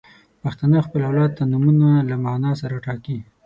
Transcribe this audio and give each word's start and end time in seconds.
•پښتانه 0.43 0.77
خپل 0.87 1.01
اولاد 1.09 1.31
ته 1.37 1.43
نومونه 1.51 1.89
له 2.09 2.15
معنا 2.25 2.51
سره 2.61 2.75
ټاکي. 2.85 3.17